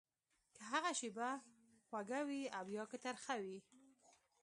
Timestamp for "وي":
2.27-2.41, 3.43-3.57